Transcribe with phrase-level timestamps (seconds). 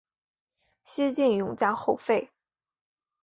[0.83, 2.31] 西晋永嘉后废。